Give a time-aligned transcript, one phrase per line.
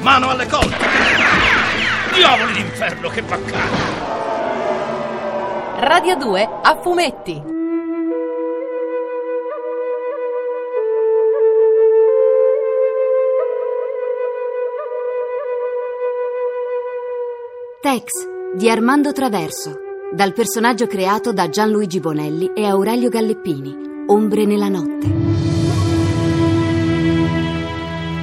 [0.00, 0.86] Mano alle colte!
[2.14, 4.06] Diavoli d'inferno, che baccano!
[5.80, 7.42] Radio 2 a fumetti.
[17.80, 18.04] Tex
[18.54, 19.78] di Armando Traverso,
[20.12, 25.06] dal personaggio creato da Gianluigi Bonelli e Aurelio Galleppini, Ombre nella notte.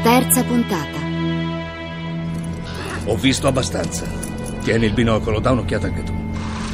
[0.03, 0.94] Terza puntata.
[3.05, 4.03] Ho visto abbastanza.
[4.63, 6.13] Tieni il binocolo, da un'occhiata anche tu.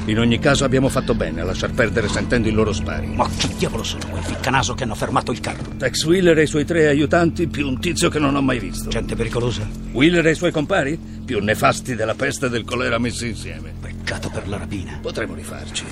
[0.06, 3.08] In ogni caso abbiamo fatto bene a lasciar perdere sentendo i loro spari.
[3.08, 5.76] Ma chi diavolo sono quei ficcanaso che hanno fermato il carro?
[5.78, 8.90] Tex Wheeler e i suoi tre aiutanti, più un tizio che non ho mai visto.
[8.90, 9.68] Gente pericolosa?
[9.92, 10.98] Wheeler e i suoi compari?
[11.24, 13.74] Più nefasti della peste e del colera messi insieme.
[13.80, 15.00] Peccato per la rapina.
[15.02, 15.84] Potremmo rifarci.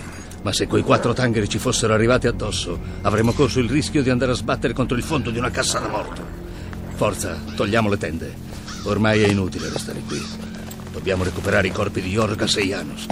[0.42, 4.32] Ma se quei quattro tangheri ci fossero arrivati addosso, avremmo corso il rischio di andare
[4.32, 6.26] a sbattere contro il fondo di una cassa da morto.
[6.96, 8.49] Forza, togliamo le tende.
[8.84, 10.22] Ormai è inutile restare qui.
[10.92, 13.06] Dobbiamo recuperare i corpi di Yorgas e Janus.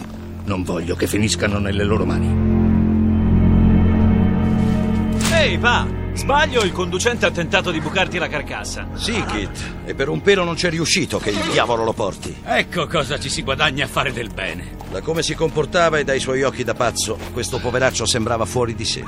[0.45, 2.55] Non voglio che finiscano nelle loro mani.
[5.33, 6.05] Ehi, va!
[6.13, 8.87] Sbaglio, il conducente ha tentato di bucarti la carcassa.
[8.95, 9.75] Sì, Kit.
[9.85, 12.35] E per un pelo non c'è riuscito che il diavolo lo porti.
[12.43, 14.76] Ecco cosa ci si guadagna a fare del bene.
[14.97, 18.83] Da come si comportava e dai suoi occhi da pazzo, questo poveraccio sembrava fuori di
[18.83, 19.03] sé.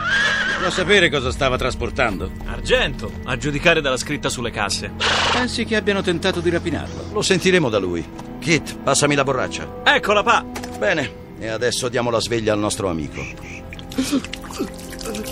[0.59, 2.29] Vuoi sapere cosa stava trasportando?
[2.45, 4.91] Argento, a giudicare dalla scritta sulle casse.
[5.31, 7.05] Pensi che abbiano tentato di rapinarlo?
[7.11, 8.07] Lo sentiremo da lui.
[8.37, 9.81] Kit, passami la borraccia.
[9.83, 10.45] Eccola, pa!
[10.77, 13.25] Bene, e adesso diamo la sveglia al nostro amico.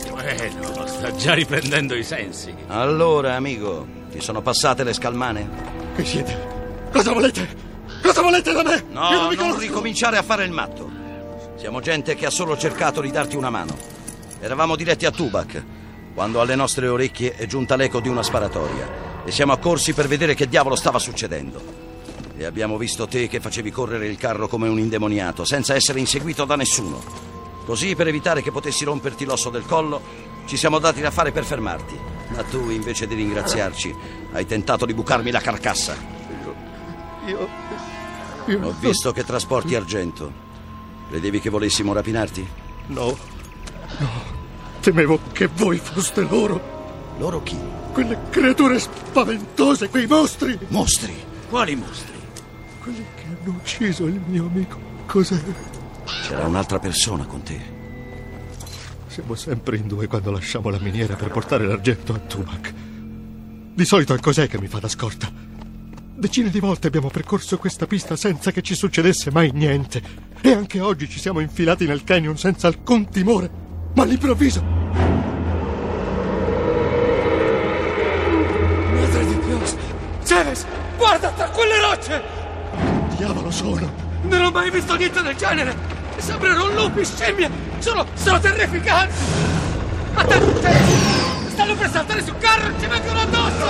[0.10, 2.52] Bueno, sta già riprendendo i sensi.
[2.66, 5.48] Allora, amico, ti sono passate le scalmane?
[5.96, 6.90] Chi siete?
[6.92, 7.67] Cosa volete?
[8.08, 8.86] Cosa volete da me?
[8.90, 9.60] No, Io non, conosco.
[9.60, 10.90] ricominciare a fare il matto.
[11.58, 13.76] Siamo gente che ha solo cercato di darti una mano.
[14.40, 15.62] Eravamo diretti a Tubac,
[16.14, 19.24] quando alle nostre orecchie è giunta l'eco di una sparatoria.
[19.26, 21.62] E siamo accorsi per vedere che diavolo stava succedendo.
[22.38, 26.46] E abbiamo visto te che facevi correre il carro come un indemoniato, senza essere inseguito
[26.46, 27.04] da nessuno.
[27.66, 30.02] Così, per evitare che potessi romperti l'osso del collo,
[30.46, 32.00] ci siamo dati da fare per fermarti.
[32.30, 33.94] Ma tu, invece di ringraziarci,
[34.32, 35.94] hai tentato di bucarmi la carcassa.
[36.42, 36.56] Io.
[37.26, 37.50] Io.
[38.56, 40.32] Ho visto che trasporti argento.
[41.10, 42.48] Credevi che volessimo rapinarti?
[42.88, 43.18] No.
[43.98, 44.10] No.
[44.80, 47.16] Temevo che voi foste loro.
[47.18, 47.58] Loro chi?
[47.92, 50.58] Quelle creature spaventose, quei mostri.
[50.70, 51.14] Mostri?
[51.50, 52.14] Quali mostri?
[52.82, 54.80] Quelli che hanno ucciso il mio amico.
[55.06, 55.42] Cos'è?
[56.24, 57.76] C'era un'altra persona con te.
[59.08, 62.74] Siamo sempre in due quando lasciamo la miniera per portare l'argento a Tubac.
[63.74, 65.47] Di solito è cos'è che mi fa da scorta.
[66.20, 70.02] Decine di volte abbiamo percorso questa pista senza che ci succedesse mai niente.
[70.42, 73.48] E anche oggi ci siamo infilati nel canyon senza alcun timore.
[73.94, 74.64] Ma all'improvviso.
[78.94, 79.60] Madre di Dio!
[80.24, 80.66] Ceres!
[80.98, 82.24] Guarda tra quelle rocce!
[83.16, 83.88] Diavolo sono!
[84.24, 85.76] Non ho mai visto niente del genere!
[86.18, 87.48] Sembrano lupi, scimmie!
[87.78, 89.14] Sono, sono terrificanti!
[90.16, 90.68] Attenti!
[91.50, 93.66] Stanno per saltare sul carro e ci vengono addosso!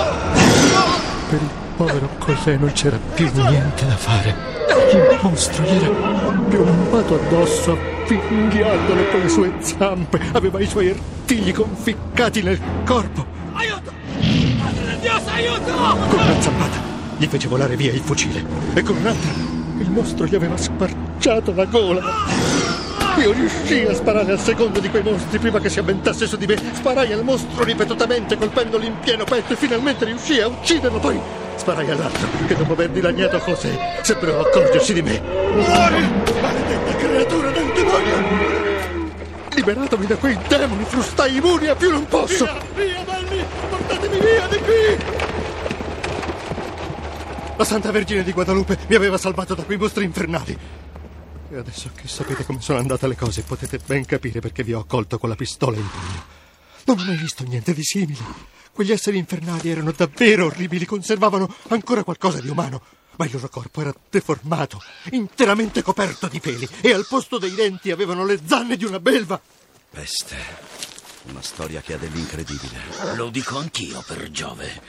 [1.29, 4.35] Per il povero Cosè non c'era più niente da fare.
[4.91, 5.89] Il mostro gli era
[6.49, 10.19] piombato addosso, avvinghiandolo con le sue zampe.
[10.33, 13.25] Aveva i suoi artigli conficcati nel corpo.
[13.53, 13.91] Aiuto!
[14.57, 15.71] Madre del Dio, aiuto!
[16.09, 16.85] Con una zampata
[17.17, 18.43] gli fece volare via il fucile
[18.73, 19.31] e con un'altra
[19.79, 22.01] il mostro gli aveva sparciato la gola.
[23.19, 26.45] Io riuscii a sparare al secondo di quei mostri prima che si avventasse su di
[26.45, 26.55] me.
[26.73, 30.99] Sparai al mostro ripetutamente colpendolo in pieno petto e finalmente riuscii a ucciderlo.
[30.99, 31.19] Poi
[31.57, 35.19] sparai all'altro che dopo aver dilaniato José sembrò accorgersi di me.
[35.19, 36.07] Muori!
[36.41, 38.45] Maledetta creatura del demonio!
[39.53, 42.45] Liberatomi da quei demoni, frustai immuni a più non posso!
[42.45, 43.43] Via, via, belli!
[43.69, 45.05] Portatemi via di qui!
[47.57, 50.57] La Santa Vergine di Guadalupe mi aveva salvato da quei mostri infernali.
[51.49, 54.79] E adesso che sapete come sono andate le cose, potete ben capire perché vi ho
[54.79, 56.23] accolto con la pistola in pugno.
[56.85, 58.55] Non ho mai visto niente di simile.
[58.77, 62.79] Quegli esseri infernali erano davvero orribili, conservavano ancora qualcosa di umano.
[63.15, 64.79] Ma il loro corpo era deformato,
[65.13, 69.41] interamente coperto di peli, e al posto dei denti avevano le zanne di una belva.
[69.89, 70.35] Peste.
[71.23, 73.15] Una storia che ha dell'incredibile.
[73.15, 74.79] Lo dico anch'io per Giove.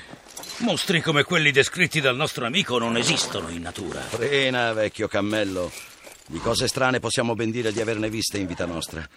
[0.59, 4.03] Mostri come quelli descritti dal nostro amico non esistono in natura.
[4.03, 5.73] Frena, vecchio cammello.
[6.27, 9.09] Di cose strane possiamo ben dire di averne viste in vita nostra.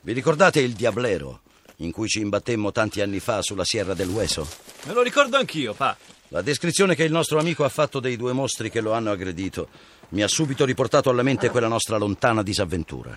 [0.00, 1.42] Vi ricordate il Diablero,
[1.76, 4.48] in cui ci imbattemmo tanti anni fa sulla Sierra del Hueso?
[4.84, 5.96] Me lo ricordo anch'io, pa.
[6.28, 9.68] La descrizione che il nostro amico ha fatto dei due mostri che lo hanno aggredito
[10.10, 13.16] mi ha subito riportato alla mente quella nostra lontana disavventura.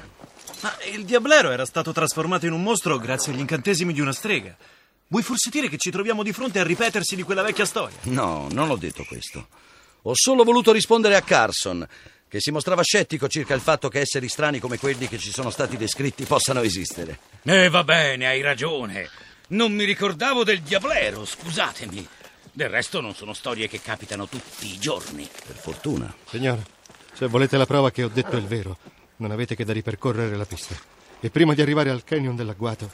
[0.61, 4.55] Ma il Diablero era stato trasformato in un mostro grazie agli incantesimi di una strega.
[5.09, 7.95] Vuoi forse dire che ci troviamo di fronte al ripetersi di quella vecchia storia?
[8.03, 9.47] No, non ho detto questo.
[10.03, 11.87] Ho solo voluto rispondere a Carson,
[12.27, 15.49] che si mostrava scettico circa il fatto che esseri strani come quelli che ci sono
[15.49, 17.19] stati descritti possano esistere.
[17.49, 19.09] Eh, va bene, hai ragione.
[19.49, 22.05] Non mi ricordavo del Diablero, scusatemi.
[22.51, 25.25] Del resto non sono storie che capitano tutti i giorni.
[25.45, 26.13] Per fortuna.
[26.29, 26.61] Signora,
[27.13, 28.77] se volete la prova che ho detto il vero,
[29.17, 30.75] non avete che da ripercorrere la pista.
[31.21, 32.91] E prima di arrivare al canyon dell'agguato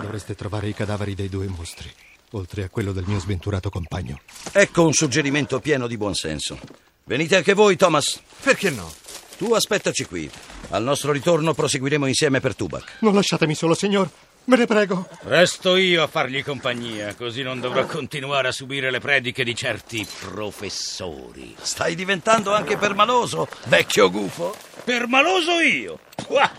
[0.00, 1.88] dovreste trovare i cadaveri dei due mostri,
[2.30, 4.20] oltre a quello del mio sventurato compagno.
[4.50, 6.58] Ecco un suggerimento pieno di buonsenso.
[7.04, 8.20] Venite anche voi, Thomas.
[8.42, 8.92] Perché no?
[9.36, 10.28] Tu aspettaci qui.
[10.72, 12.96] Al nostro ritorno proseguiremo insieme per Tubac.
[13.00, 14.08] Non lasciatemi solo, signor.
[14.44, 15.06] Me ne prego.
[15.24, 20.06] Resto io a fargli compagnia, così non dovrò continuare a subire le prediche di certi
[20.30, 21.54] professori.
[21.60, 24.56] Stai diventando anche permaloso, vecchio gufo.
[24.82, 25.98] Permaloso io?
[26.26, 26.50] Qua.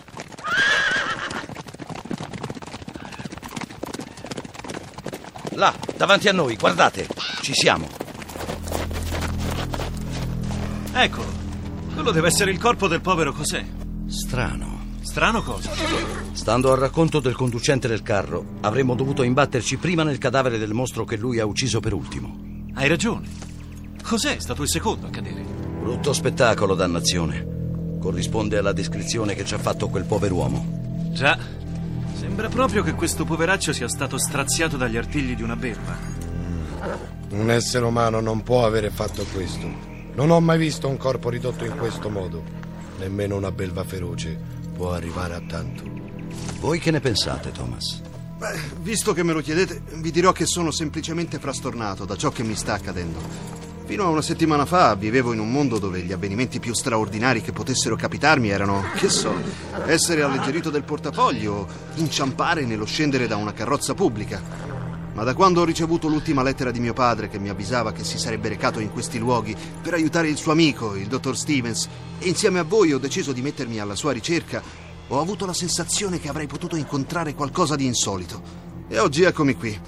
[5.54, 7.08] Là, davanti a noi, guardate,
[7.42, 7.88] ci siamo.
[10.92, 11.32] Eccolo.
[11.92, 13.73] Quello deve essere il corpo del povero José.
[14.14, 14.92] Strano.
[15.00, 15.72] Strano cosa?
[16.30, 21.04] Stando al racconto del conducente del carro, avremmo dovuto imbatterci prima nel cadavere del mostro
[21.04, 22.62] che lui ha ucciso per ultimo.
[22.74, 23.26] Hai ragione.
[24.04, 25.42] José è stato il secondo a cadere.
[25.42, 27.98] Brutto spettacolo, dannazione.
[28.00, 31.10] Corrisponde alla descrizione che ci ha fatto quel pover'uomo.
[31.10, 31.36] Già.
[32.14, 35.96] Sembra proprio che questo poveraccio sia stato straziato dagli artigli di una belva.
[37.30, 39.68] Un essere umano non può avere fatto questo.
[40.14, 42.63] Non ho mai visto un corpo ridotto in questo modo.
[42.98, 44.38] Nemmeno una belva feroce
[44.74, 45.82] può arrivare a tanto.
[46.60, 48.00] Voi che ne pensate, Thomas?
[48.38, 52.42] Beh, visto che me lo chiedete, vi dirò che sono semplicemente frastornato da ciò che
[52.42, 53.62] mi sta accadendo.
[53.86, 57.52] Fino a una settimana fa vivevo in un mondo dove gli avvenimenti più straordinari che
[57.52, 59.34] potessero capitarmi erano, che so,
[59.86, 61.66] essere alleggerito del portafoglio,
[61.96, 64.73] inciampare nello scendere da una carrozza pubblica.
[65.14, 68.18] Ma da quando ho ricevuto l'ultima lettera di mio padre che mi avvisava che si
[68.18, 71.88] sarebbe recato in questi luoghi per aiutare il suo amico, il dottor Stevens,
[72.18, 74.60] e insieme a voi ho deciso di mettermi alla sua ricerca,
[75.06, 78.42] ho avuto la sensazione che avrei potuto incontrare qualcosa di insolito.
[78.88, 79.78] E oggi eccomi qui,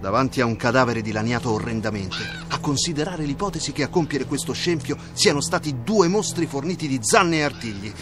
[0.00, 2.18] davanti a un cadavere dilaniato orrendamente,
[2.48, 7.38] a considerare l'ipotesi che a compiere questo scempio siano stati due mostri forniti di zanne
[7.38, 7.92] e artigli.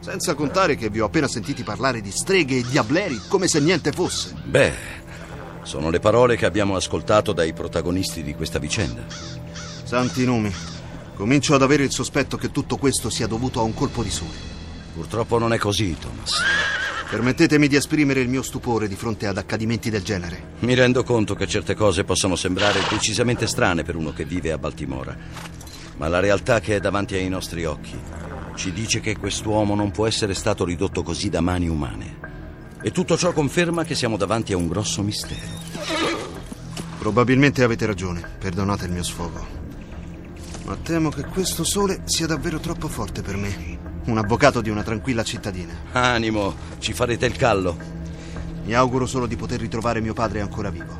[0.00, 3.92] Senza contare che vi ho appena sentiti parlare di streghe e diableri come se niente
[3.92, 4.34] fosse.
[4.44, 4.72] Beh,
[5.70, 9.04] sono le parole che abbiamo ascoltato dai protagonisti di questa vicenda.
[9.84, 10.52] Santi numi,
[11.14, 14.34] comincio ad avere il sospetto che tutto questo sia dovuto a un colpo di sole.
[14.92, 16.42] Purtroppo non è così, Thomas.
[17.08, 20.54] Permettetemi di esprimere il mio stupore di fronte ad accadimenti del genere.
[20.58, 24.58] Mi rendo conto che certe cose possono sembrare decisamente strane per uno che vive a
[24.58, 25.16] Baltimora,
[25.98, 27.96] ma la realtà che è davanti ai nostri occhi
[28.56, 32.19] ci dice che quest'uomo non può essere stato ridotto così da mani umane.
[32.82, 35.58] E tutto ciò conferma che siamo davanti a un grosso mistero.
[36.98, 39.46] Probabilmente avete ragione, perdonate il mio sfogo.
[40.64, 43.78] Ma temo che questo sole sia davvero troppo forte per me.
[44.04, 45.74] Un avvocato di una tranquilla cittadina.
[45.92, 47.76] Animo, ci farete il callo.
[48.64, 50.98] Mi auguro solo di poter ritrovare mio padre ancora vivo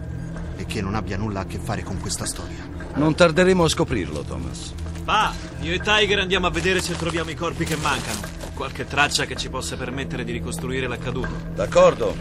[0.56, 2.68] e che non abbia nulla a che fare con questa storia.
[2.96, 4.74] Non tarderemo a scoprirlo, Thomas.
[5.04, 8.39] Va, io e Tiger andiamo a vedere se troviamo i corpi che mancano.
[8.60, 11.30] Qualche traccia che ci possa permettere di ricostruire l'accaduto.
[11.54, 12.14] D'accordo.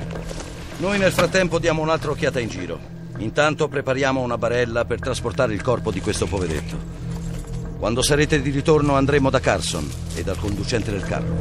[0.77, 2.79] Noi nel frattempo diamo un'altra occhiata in giro.
[3.17, 6.77] Intanto prepariamo una barella per trasportare il corpo di questo poveretto.
[7.77, 11.36] Quando sarete di ritorno andremo da Carson e dal conducente del carro.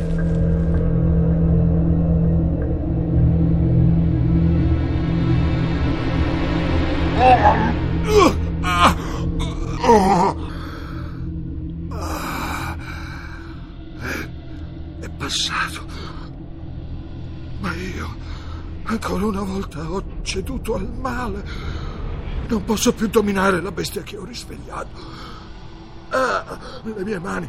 [10.34, 10.47] È
[19.08, 21.42] ancora una volta, ho ceduto al male.
[22.46, 24.88] Non posso più dominare la bestia che ho risvegliato.
[26.10, 27.48] Ah, le mie mani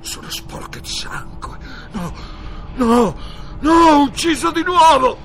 [0.00, 1.58] sono sporche di sangue.
[1.92, 2.12] No,
[2.76, 3.16] no,
[3.60, 5.18] no, ho ucciso di nuovo!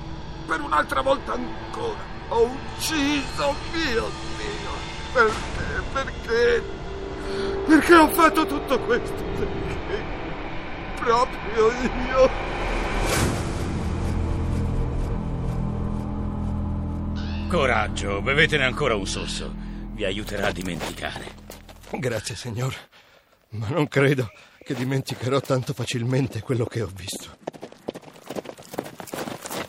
[0.46, 2.04] Per un'altra volta ancora.
[2.28, 4.74] Ho ucciso, mio Dio!
[5.12, 6.62] Perché, perché?
[7.66, 9.22] Perché ho fatto tutto questo?
[9.38, 10.04] Perché?
[10.96, 12.65] Proprio io?
[17.56, 19.50] Coraggio, bevetene ancora un sorso.
[19.94, 21.24] vi aiuterà a dimenticare.
[21.90, 22.74] Grazie, signor.
[23.52, 24.30] Ma non credo
[24.62, 27.34] che dimenticherò tanto facilmente quello che ho visto.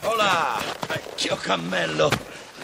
[0.01, 2.09] Hola, vecchio cammello.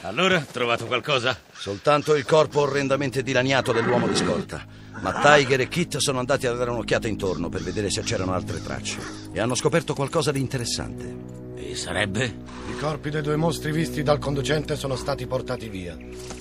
[0.01, 1.39] Allora, trovato qualcosa?
[1.53, 4.65] Soltanto il corpo orrendamente dilaniato dell'uomo di scorta.
[5.00, 8.62] Ma Tiger e Kit sono andati a dare un'occhiata intorno per vedere se c'erano altre
[8.62, 9.00] tracce.
[9.32, 11.43] E hanno scoperto qualcosa di interessante.
[11.74, 12.25] E sarebbe?
[12.70, 15.98] I corpi dei due mostri visti dal conducente sono stati portati via.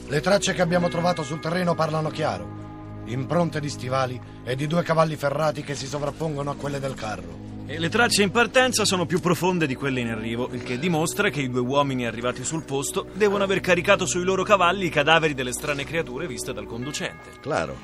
[0.07, 3.01] Le tracce che abbiamo trovato sul terreno parlano chiaro.
[3.07, 7.65] Impronte di stivali e di due cavalli ferrati che si sovrappongono a quelle del carro.
[7.65, 11.31] E le tracce in partenza sono più profonde di quelle in arrivo, il che dimostra
[11.31, 15.33] che i due uomini arrivati sul posto devono aver caricato sui loro cavalli i cadaveri
[15.33, 17.31] delle strane creature viste dal conducente.
[17.41, 17.75] Claro.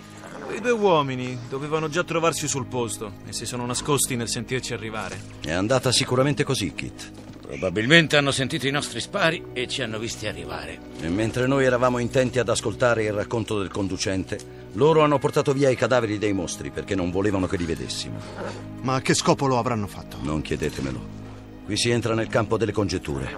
[0.54, 5.18] I due uomini dovevano già trovarsi sul posto e si sono nascosti nel sentirci arrivare.
[5.40, 7.27] È andata sicuramente così, Kit.
[7.48, 10.78] Probabilmente hanno sentito i nostri spari e ci hanno visti arrivare.
[11.00, 14.38] E mentre noi eravamo intenti ad ascoltare il racconto del conducente,
[14.74, 18.20] loro hanno portato via i cadaveri dei mostri perché non volevano che li vedessimo.
[18.82, 20.18] Ma a che scopo lo avranno fatto?
[20.20, 21.00] Non chiedetemelo.
[21.64, 23.34] Qui si entra nel campo delle congetture.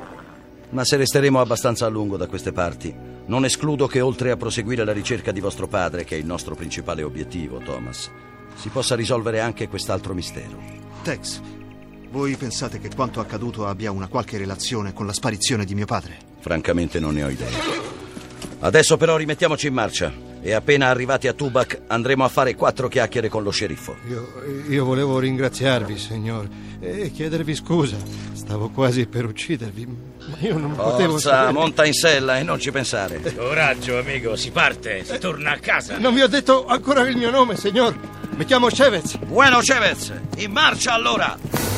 [0.70, 2.92] Ma se resteremo abbastanza a lungo da queste parti,
[3.26, 6.56] non escludo che oltre a proseguire la ricerca di vostro padre, che è il nostro
[6.56, 8.10] principale obiettivo, Thomas,
[8.56, 10.60] si possa risolvere anche quest'altro mistero.
[11.04, 11.40] Tex,
[12.10, 16.16] voi pensate che quanto accaduto abbia una qualche relazione con la sparizione di mio padre?
[16.40, 17.48] Francamente non ne ho idea.
[18.60, 20.12] Adesso però rimettiamoci in marcia
[20.42, 23.96] e appena arrivati a Tubac andremo a fare quattro chiacchiere con lo sceriffo.
[24.08, 24.26] Io,
[24.68, 26.48] io volevo ringraziarvi, signor,
[26.80, 27.96] e chiedervi scusa.
[28.32, 31.18] Stavo quasi per uccidervi, ma io non Forza, potevo...
[31.18, 33.20] sapere- monta in sella e non ci pensare.
[33.36, 35.98] Coraggio, amico, si parte, si torna a casa.
[35.98, 37.96] Non vi ho detto ancora il mio nome, signor.
[38.36, 39.18] Mi chiamo Chavez.
[39.26, 41.69] Bueno, Chavez, in marcia allora!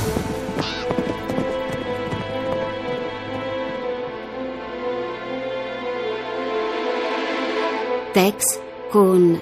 [8.13, 9.41] Tex con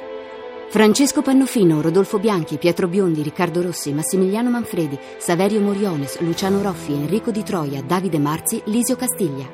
[0.69, 7.33] Francesco Pannofino, Rodolfo Bianchi, Pietro Biondi, Riccardo Rossi, Massimiliano Manfredi, Saverio Moriones, Luciano Roffi, Enrico
[7.33, 9.45] Di Troia, Davide Marzi, Lisio Castiglia.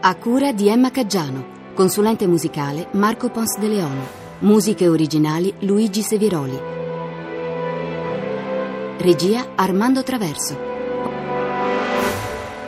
[0.00, 4.06] A cura di Emma Caggiano, consulente musicale Marco Pons de Leone,
[4.40, 6.60] musiche originali Luigi Seviroli.
[8.98, 10.58] Regia Armando Traverso.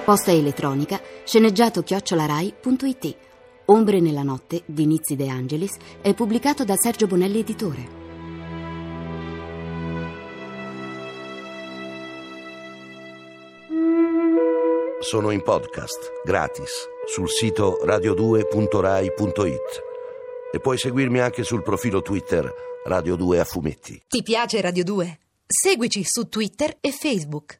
[0.03, 3.28] Posta elettronica sceneggiato chiocciolarai.it
[3.71, 7.97] Ombre nella notte di Nizzi De Angelis è pubblicato da Sergio Bonelli Editore.
[15.01, 19.83] Sono in podcast, gratis, sul sito radio2.rai.it
[20.51, 22.51] e puoi seguirmi anche sul profilo Twitter
[22.85, 24.01] Radio 2 a fumetti.
[24.09, 25.19] Ti piace Radio 2?
[25.47, 27.57] Seguici su Twitter e Facebook.